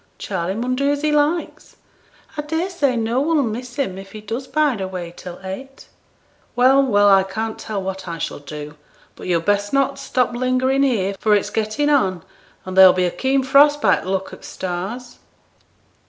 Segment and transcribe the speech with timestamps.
[0.17, 1.75] Charley mun do as he likes;
[2.35, 5.85] I daresay no one'll miss him if he does bide away till eight.'
[6.55, 7.07] 'Well, well!
[7.07, 8.73] I can't tell what I shall do;
[9.15, 12.23] but yo'd best not stop lingering here, for it's getting on,
[12.65, 15.19] and there'll be a keen frost by t' look o' the stars.'